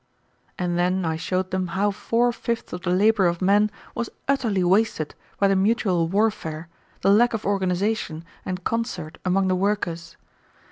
And 0.57 0.79
then 0.79 1.05
I 1.05 1.15
showed 1.15 1.51
them 1.51 1.67
how 1.77 1.91
four 1.91 2.31
fifths 2.31 2.73
of 2.73 2.81
the 2.81 2.89
labor 2.89 3.27
of 3.27 3.39
men 3.39 3.69
was 3.93 4.09
utterly 4.27 4.63
wasted 4.63 5.13
by 5.37 5.47
the 5.47 5.55
mutual 5.55 6.07
warfare, 6.07 6.69
the 7.01 7.11
lack 7.11 7.35
of 7.35 7.45
organization 7.45 8.25
and 8.43 8.63
concert 8.63 9.19
among 9.25 9.47
the 9.47 9.53
workers. 9.55 10.17